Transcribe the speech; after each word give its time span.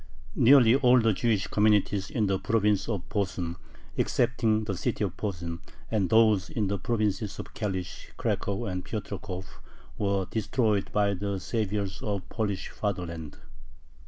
Nearly 0.33 0.73
all 0.73 0.99
the 0.99 1.13
Jewish 1.13 1.45
communities 1.45 2.09
in 2.09 2.25
the 2.25 2.39
province 2.39 2.89
of 2.89 3.07
Posen, 3.07 3.55
excepting 3.95 4.63
the 4.63 4.75
city 4.75 5.03
of 5.03 5.15
Posen, 5.15 5.59
and 5.91 6.09
those 6.09 6.49
in 6.49 6.65
the 6.69 6.79
provinces 6.79 7.37
of 7.37 7.53
Kalish, 7.53 8.07
Cracow, 8.17 8.65
and 8.65 8.83
Piotrkov, 8.83 9.45
were 9.99 10.25
destroyed 10.31 10.91
by 10.91 11.13
the 11.13 11.37
saviors 11.39 12.01
of 12.01 12.21
the 12.27 12.33
Polish 12.33 12.69
fatherland. 12.69 13.37